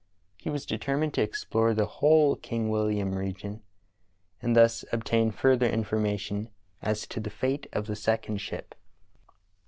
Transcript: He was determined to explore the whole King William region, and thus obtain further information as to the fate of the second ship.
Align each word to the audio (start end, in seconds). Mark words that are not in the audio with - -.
He 0.35 0.49
was 0.49 0.65
determined 0.65 1.13
to 1.13 1.21
explore 1.21 1.75
the 1.75 1.85
whole 1.85 2.35
King 2.35 2.69
William 2.71 3.13
region, 3.13 3.61
and 4.41 4.55
thus 4.55 4.83
obtain 4.91 5.29
further 5.29 5.67
information 5.69 6.49
as 6.81 7.05
to 7.05 7.19
the 7.19 7.29
fate 7.29 7.67
of 7.71 7.85
the 7.85 7.95
second 7.95 8.37
ship. 8.41 8.73